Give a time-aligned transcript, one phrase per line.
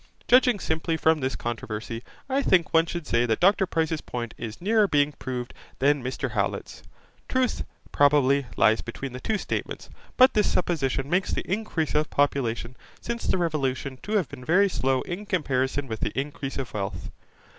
[0.27, 4.59] Judging simply from this controversy, I think one should say that Dr Price's point is
[4.59, 6.81] nearer being proved than Mr Howlett's.
[7.29, 12.75] Truth, probably, lies between the two statements, but this supposition makes the increase of population
[12.99, 17.11] since the Revolution to have been very slow in comparison with the increase of wealth.